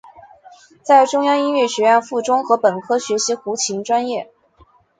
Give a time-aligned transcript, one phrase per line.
[0.81, 4.31] 在中央音乐学院附中和本科学习胡琴专业。